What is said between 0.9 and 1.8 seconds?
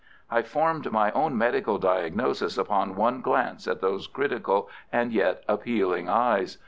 my own medical